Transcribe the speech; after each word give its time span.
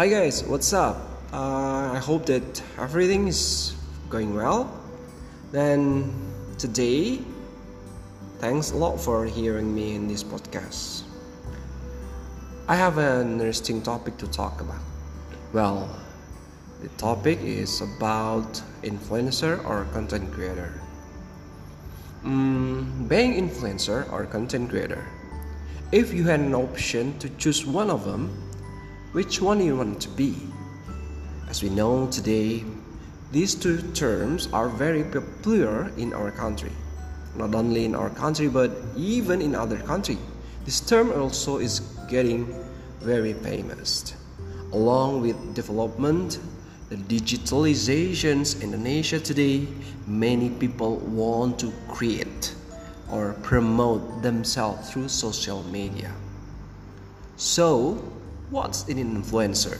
Hi 0.00 0.08
guys, 0.08 0.42
what's 0.44 0.72
up? 0.72 0.96
Uh, 1.30 1.92
I 1.92 1.98
hope 1.98 2.24
that 2.24 2.62
everything 2.78 3.28
is 3.28 3.74
going 4.08 4.34
well. 4.34 4.72
Then 5.52 6.10
today, 6.56 7.20
thanks 8.38 8.70
a 8.70 8.76
lot 8.78 8.98
for 8.98 9.26
hearing 9.26 9.74
me 9.74 9.94
in 9.94 10.08
this 10.08 10.24
podcast. 10.24 11.02
I 12.66 12.76
have 12.76 12.96
an 12.96 13.32
interesting 13.32 13.82
topic 13.82 14.16
to 14.16 14.26
talk 14.28 14.62
about. 14.62 14.80
Well, 15.52 15.94
the 16.80 16.88
topic 16.96 17.38
is 17.42 17.82
about 17.82 18.62
influencer 18.82 19.62
or 19.68 19.84
content 19.92 20.32
creator. 20.32 20.72
Mm, 22.24 23.06
being 23.06 23.34
influencer 23.34 24.10
or 24.10 24.24
content 24.24 24.70
creator. 24.70 25.06
If 25.92 26.14
you 26.14 26.24
had 26.24 26.40
an 26.40 26.54
option 26.54 27.18
to 27.18 27.28
choose 27.36 27.66
one 27.66 27.90
of 27.90 28.06
them, 28.06 28.49
which 29.12 29.40
one 29.40 29.60
you 29.60 29.76
want 29.76 30.00
to 30.02 30.08
be? 30.08 30.36
As 31.48 31.62
we 31.62 31.68
know 31.68 32.06
today, 32.06 32.64
these 33.32 33.54
two 33.54 33.82
terms 33.92 34.48
are 34.52 34.68
very 34.68 35.02
popular 35.02 35.90
in 35.96 36.12
our 36.12 36.30
country. 36.30 36.70
Not 37.36 37.54
only 37.54 37.84
in 37.84 37.94
our 37.94 38.10
country 38.10 38.48
but 38.48 38.70
even 38.96 39.42
in 39.42 39.54
other 39.54 39.78
country. 39.78 40.18
This 40.64 40.80
term 40.80 41.10
also 41.10 41.58
is 41.58 41.80
getting 42.08 42.46
very 43.00 43.32
famous. 43.32 44.14
Along 44.72 45.22
with 45.22 45.54
development, 45.54 46.38
the 46.88 46.96
digitalizations 46.96 48.62
in 48.62 48.74
Indonesia 48.74 49.18
today, 49.18 49.66
many 50.06 50.50
people 50.50 50.98
want 50.98 51.58
to 51.58 51.72
create 51.88 52.54
or 53.10 53.34
promote 53.42 54.22
themselves 54.22 54.90
through 54.90 55.08
social 55.08 55.62
media. 55.64 56.12
So, 57.36 57.98
what's 58.50 58.88
an 58.88 58.98
influencer? 58.98 59.78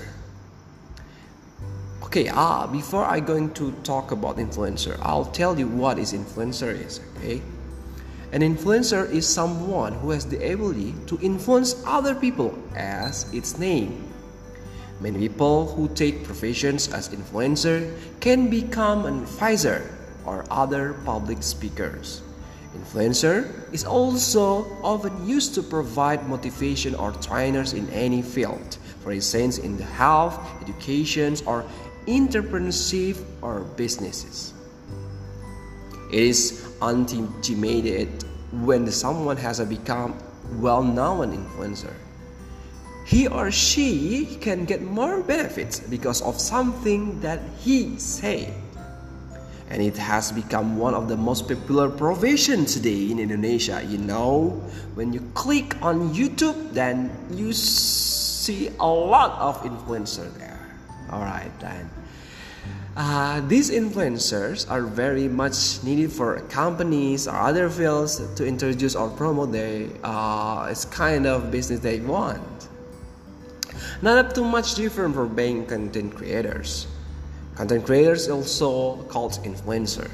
Okay, 2.05 2.29
ah, 2.29 2.67
before 2.67 3.05
I 3.05 3.21
going 3.21 3.53
to 3.55 3.73
talk 3.83 4.11
about 4.11 4.37
influencer, 4.39 4.99
I'll 5.03 5.27
tell 5.27 5.59
you 5.59 5.67
what 5.69 5.99
is 5.99 6.13
influencer 6.13 6.75
is, 6.75 7.01
okay? 7.17 7.43
An 8.33 8.43
influencer 8.43 9.11
is 9.11 9.27
someone 9.29 9.93
who 9.95 10.11
has 10.11 10.25
the 10.25 10.37
ability 10.53 10.95
to 11.07 11.19
influence 11.21 11.83
other 11.85 12.15
people 12.15 12.57
as 12.77 13.33
its 13.35 13.59
name. 13.59 14.07
Many 15.01 15.19
people 15.29 15.67
who 15.75 15.89
take 15.89 16.25
professions 16.25 16.93
as 16.93 17.09
influencer 17.09 17.91
can 18.21 18.51
become 18.51 19.07
an 19.07 19.23
advisor 19.23 19.83
or 20.25 20.45
other 20.51 20.95
public 21.05 21.43
speakers. 21.43 22.23
Influencer 22.75 23.51
is 23.73 23.85
also 23.85 24.65
often 24.83 25.27
used 25.27 25.55
to 25.55 25.63
provide 25.63 26.29
motivation 26.29 26.95
or 26.95 27.11
trainers 27.13 27.73
in 27.73 27.89
any 27.91 28.23
field, 28.23 28.79
for 29.03 29.11
instance, 29.11 29.59
in 29.59 29.77
the 29.77 29.85
health, 29.85 30.39
education, 30.63 31.35
or 31.47 31.65
entrepreneurship 32.07 33.19
or 33.43 33.61
businesses. 33.77 34.55
It 36.13 36.23
is 36.23 36.67
intimidated 36.83 38.25
when 38.53 38.91
someone 38.91 39.37
has 39.37 39.61
become 39.61 40.19
well-known 40.59 41.37
influencer. 41.37 41.95
He 43.05 43.27
or 43.27 43.51
she 43.51 44.39
can 44.41 44.65
get 44.65 44.83
more 44.83 45.23
benefits 45.23 45.81
because 45.81 46.23
of 46.23 46.39
something 46.41 47.21
that 47.21 47.41
he 47.59 47.99
say 47.99 48.55
and 49.71 49.81
it 49.81 49.97
has 49.97 50.33
become 50.33 50.77
one 50.77 50.95
of 50.95 51.09
the 51.09 51.17
most 51.17 51.47
popular 51.49 51.89
professions 51.89 52.75
today 52.75 53.11
in 53.11 53.19
Indonesia. 53.19 53.83
You 53.87 53.99
know, 53.99 54.61
when 54.95 55.13
you 55.13 55.21
click 55.35 55.81
on 55.81 56.13
YouTube, 56.13 56.75
then 56.75 57.11
you 57.31 57.53
see 57.53 58.69
a 58.81 58.87
lot 58.87 59.39
of 59.39 59.63
influencers 59.63 60.37
there. 60.39 60.59
All 61.11 61.23
right, 61.23 61.51
then. 61.61 61.89
Uh, 62.97 63.41
these 63.47 63.71
influencers 63.71 64.69
are 64.69 64.83
very 64.83 65.29
much 65.29 65.83
needed 65.85 66.11
for 66.11 66.41
companies 66.51 67.29
or 67.29 67.37
other 67.39 67.71
fields 67.71 68.21
to 68.35 68.45
introduce 68.45 68.97
or 68.97 69.09
promote 69.09 69.53
their 69.53 69.87
uh, 70.03 70.75
kind 70.91 71.27
of 71.27 71.51
business 71.51 71.79
they 71.79 72.01
want. 72.01 72.43
Not 74.03 74.35
too 74.35 74.45
much 74.45 74.75
different 74.75 75.15
from 75.15 75.37
being 75.37 75.65
content 75.67 76.17
creators. 76.17 76.90
Content 77.61 77.85
creators 77.85 78.27
also 78.31 78.97
called 79.13 79.33
influencer 79.45 80.11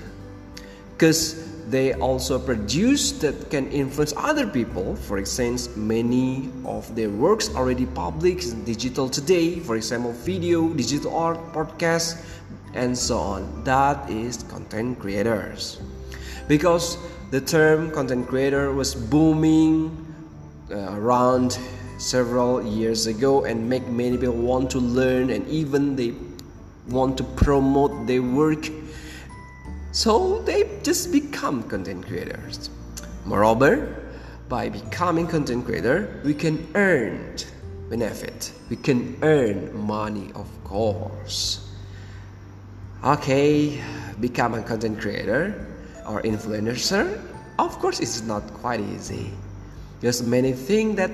because 0.94 1.46
they 1.70 1.92
also 1.92 2.40
produce 2.40 3.12
that 3.22 3.50
can 3.50 3.70
influence 3.70 4.12
other 4.16 4.48
people. 4.48 4.96
For 4.96 5.18
example, 5.18 5.78
many 5.78 6.50
of 6.64 6.92
their 6.96 7.08
works 7.08 7.54
already 7.54 7.86
published 7.86 8.64
digital 8.64 9.08
today. 9.08 9.60
For 9.60 9.76
example, 9.76 10.10
video, 10.10 10.74
digital 10.74 11.14
art, 11.14 11.38
podcast, 11.52 12.18
and 12.74 12.98
so 12.98 13.16
on. 13.16 13.62
That 13.62 14.10
is 14.10 14.42
content 14.50 14.98
creators. 14.98 15.78
Because 16.48 16.98
the 17.30 17.40
term 17.40 17.92
content 17.92 18.26
creator 18.26 18.72
was 18.72 18.92
booming 18.92 19.94
uh, 20.72 20.98
around 20.98 21.60
several 21.98 22.60
years 22.66 23.06
ago 23.06 23.44
and 23.44 23.70
make 23.70 23.86
many 23.86 24.18
people 24.18 24.34
want 24.34 24.68
to 24.72 24.80
learn 24.80 25.30
and 25.30 25.46
even 25.46 25.94
they 25.94 26.12
want 26.88 27.18
to 27.18 27.24
promote 27.24 28.06
their 28.06 28.22
work. 28.22 28.70
So 29.92 30.42
they 30.42 30.78
just 30.82 31.10
become 31.10 31.62
content 31.64 32.06
creators. 32.06 32.70
Moreover 33.24 34.02
by 34.48 34.68
becoming 34.68 35.26
content 35.26 35.64
creator 35.64 36.20
we 36.24 36.34
can 36.34 36.66
earn 36.74 37.36
benefit. 37.90 38.52
We 38.70 38.76
can 38.76 39.18
earn 39.22 39.76
money 39.76 40.30
of 40.34 40.48
course. 40.64 41.68
Okay 43.04 43.82
become 44.20 44.54
a 44.54 44.62
content 44.62 45.00
creator 45.00 45.66
or 46.06 46.22
influencer 46.22 47.20
of 47.58 47.78
course 47.78 48.00
it's 48.00 48.22
not 48.22 48.42
quite 48.54 48.80
easy. 48.80 49.32
There's 50.00 50.22
many 50.22 50.52
things 50.52 50.96
that 50.96 51.10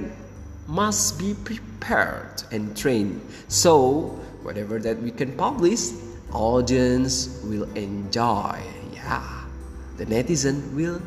must 0.66 1.18
be 1.18 1.34
prepared 1.34 2.42
and 2.50 2.76
trained. 2.76 3.20
So 3.48 4.20
whatever 4.42 4.78
that 4.78 5.00
we 5.00 5.10
can 5.10 5.32
publish 5.36 5.90
audience 6.32 7.40
will 7.44 7.68
enjoy 7.74 8.58
yeah. 8.92 9.44
The 9.96 10.06
netizen 10.06 10.74
will 10.74 11.00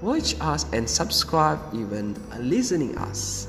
watch 0.00 0.34
us 0.40 0.64
and 0.72 0.88
subscribe 0.88 1.58
even 1.74 2.16
listening 2.38 2.96
us. 2.98 3.48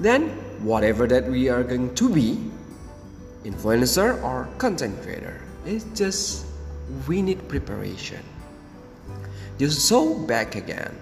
Then 0.00 0.28
whatever 0.64 1.06
that 1.06 1.28
we 1.28 1.48
are 1.48 1.62
going 1.62 1.94
to 1.94 2.08
be 2.08 2.38
influencer 3.44 4.22
or 4.22 4.48
content 4.58 5.00
creator 5.02 5.40
it's 5.64 5.84
just 5.94 6.46
we 7.06 7.22
need 7.22 7.48
preparation. 7.48 8.20
Just 9.58 9.86
so 9.86 10.18
back 10.26 10.56
again 10.56 10.96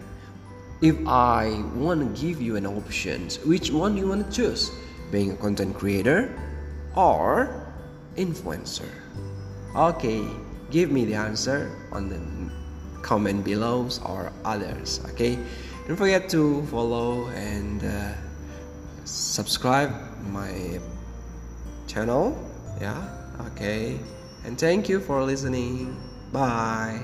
if 0.80 0.94
i 1.08 1.50
want 1.74 1.98
to 1.98 2.22
give 2.22 2.40
you 2.40 2.54
an 2.54 2.64
option 2.64 3.26
which 3.44 3.70
one 3.72 3.96
you 3.96 4.06
want 4.08 4.26
to 4.26 4.30
choose? 4.30 4.70
Being 5.10 5.32
a 5.32 5.36
content 5.36 5.74
creator 5.74 6.30
or 6.96 7.72
influencer? 8.16 8.88
Okay, 9.74 10.24
give 10.70 10.90
me 10.90 11.04
the 11.04 11.14
answer 11.14 11.70
on 11.92 12.08
the 12.08 12.20
comment 13.02 13.44
below 13.44 13.88
or 14.04 14.32
others. 14.44 15.00
Okay, 15.10 15.38
don't 15.86 15.96
forget 15.96 16.28
to 16.30 16.62
follow 16.66 17.28
and 17.28 17.84
uh, 17.84 18.12
subscribe 19.04 19.92
my 20.30 20.80
channel. 21.86 22.36
Yeah, 22.80 23.00
okay, 23.52 23.98
and 24.44 24.58
thank 24.58 24.88
you 24.88 25.00
for 25.00 25.22
listening. 25.22 25.96
Bye. 26.32 27.00